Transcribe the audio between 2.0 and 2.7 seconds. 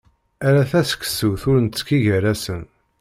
gar-asen.